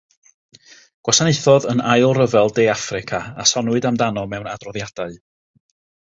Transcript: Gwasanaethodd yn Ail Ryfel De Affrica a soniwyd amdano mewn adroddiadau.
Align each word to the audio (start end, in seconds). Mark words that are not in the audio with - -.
Gwasanaethodd 1.07 1.67
yn 1.73 1.83
Ail 1.95 2.15
Ryfel 2.17 2.49
De 2.59 2.65
Affrica 2.75 3.19
a 3.43 3.45
soniwyd 3.51 3.89
amdano 3.91 4.23
mewn 4.33 4.49
adroddiadau. 4.55 5.13